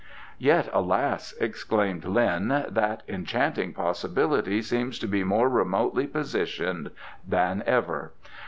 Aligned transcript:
"Yet, 0.39 0.67
alas!" 0.73 1.35
exclaimed 1.39 2.05
Lin, 2.05 2.47
"that 2.69 3.03
enchanting 3.07 3.71
possibility 3.73 4.63
seems 4.63 4.97
to 4.97 5.07
be 5.07 5.23
more 5.23 5.47
remotely 5.47 6.07
positioned 6.07 6.89
than 7.27 7.61
ever. 7.67 8.11